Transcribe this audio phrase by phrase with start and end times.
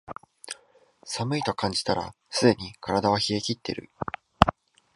[1.05, 3.91] 寒いと感じたらすでに体は冷えきってる